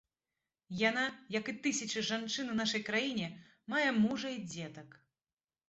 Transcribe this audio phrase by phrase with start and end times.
[0.89, 1.03] Яна,
[1.35, 3.29] як і тысячы жанчын у нашай краіне,
[3.77, 5.01] мае мужа і дзетак.